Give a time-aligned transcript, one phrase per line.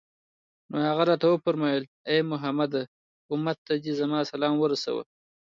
[0.69, 2.73] نو هغه راته وفرمايل: اې محمد!
[3.33, 5.03] أمت ته دي زما سلام ورسوه